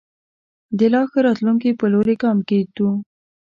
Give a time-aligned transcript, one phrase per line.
[0.77, 2.89] د لا ښه راتلونکي په لوري ګام کېږدو.